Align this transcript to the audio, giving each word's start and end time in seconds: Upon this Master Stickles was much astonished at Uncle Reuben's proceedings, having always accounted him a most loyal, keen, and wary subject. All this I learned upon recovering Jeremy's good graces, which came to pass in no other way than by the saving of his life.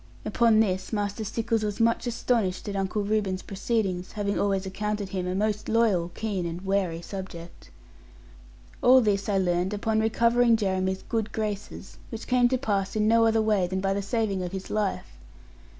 Upon 0.25 0.61
this 0.61 0.91
Master 0.91 1.23
Stickles 1.23 1.61
was 1.61 1.79
much 1.79 2.07
astonished 2.07 2.67
at 2.67 2.75
Uncle 2.75 3.03
Reuben's 3.03 3.43
proceedings, 3.43 4.13
having 4.13 4.39
always 4.39 4.65
accounted 4.65 5.09
him 5.09 5.27
a 5.27 5.35
most 5.35 5.69
loyal, 5.69 6.09
keen, 6.15 6.43
and 6.47 6.59
wary 6.65 7.03
subject. 7.03 7.69
All 8.81 8.99
this 9.01 9.29
I 9.29 9.37
learned 9.37 9.75
upon 9.75 9.99
recovering 9.99 10.57
Jeremy's 10.57 11.03
good 11.03 11.31
graces, 11.31 11.99
which 12.09 12.25
came 12.25 12.49
to 12.49 12.57
pass 12.57 12.95
in 12.95 13.07
no 13.07 13.27
other 13.27 13.43
way 13.43 13.67
than 13.67 13.79
by 13.79 13.93
the 13.93 14.01
saving 14.01 14.41
of 14.41 14.53
his 14.53 14.71
life. 14.71 15.19